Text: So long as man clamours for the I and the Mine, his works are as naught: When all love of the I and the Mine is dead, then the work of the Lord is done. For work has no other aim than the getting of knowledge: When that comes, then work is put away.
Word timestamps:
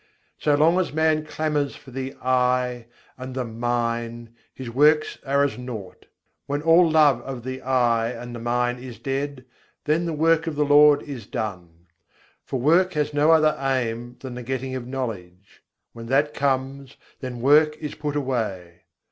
So 0.39 0.55
long 0.55 0.79
as 0.79 0.91
man 0.91 1.23
clamours 1.23 1.75
for 1.75 1.91
the 1.91 2.15
I 2.23 2.87
and 3.19 3.35
the 3.35 3.45
Mine, 3.45 4.33
his 4.51 4.67
works 4.71 5.19
are 5.27 5.43
as 5.43 5.59
naught: 5.59 6.07
When 6.47 6.63
all 6.63 6.89
love 6.89 7.21
of 7.21 7.43
the 7.43 7.61
I 7.61 8.07
and 8.09 8.33
the 8.33 8.39
Mine 8.39 8.79
is 8.79 8.97
dead, 8.97 9.45
then 9.85 10.05
the 10.07 10.13
work 10.13 10.47
of 10.47 10.55
the 10.55 10.65
Lord 10.65 11.03
is 11.03 11.27
done. 11.27 11.85
For 12.43 12.59
work 12.59 12.93
has 12.93 13.13
no 13.13 13.29
other 13.29 13.55
aim 13.59 14.15
than 14.21 14.33
the 14.33 14.41
getting 14.41 14.73
of 14.73 14.87
knowledge: 14.87 15.61
When 15.93 16.07
that 16.07 16.33
comes, 16.33 16.97
then 17.19 17.39
work 17.39 17.77
is 17.77 17.93
put 17.93 18.15
away. 18.15 18.81